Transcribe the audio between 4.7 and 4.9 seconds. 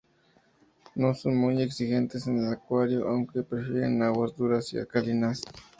y